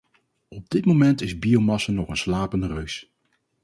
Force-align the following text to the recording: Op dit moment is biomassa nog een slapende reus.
Op 0.47 0.69
dit 0.69 0.85
moment 0.85 1.21
is 1.21 1.39
biomassa 1.39 1.91
nog 1.91 2.07
een 2.09 2.17
slapende 2.17 2.67
reus. 2.67 3.11